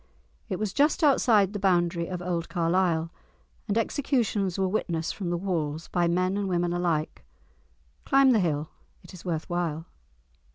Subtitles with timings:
[0.49, 3.11] It was just outside the boundary of old Carlisle,
[3.67, 7.23] and executions were witnessed from the walls, by men and women alike.
[8.03, 9.85] Climb the hill—it is worth while.